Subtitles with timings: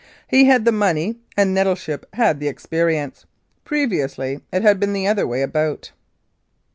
[0.27, 3.27] He had the money and Nettleship had the experience.
[3.63, 5.91] Previously it had been the other way about.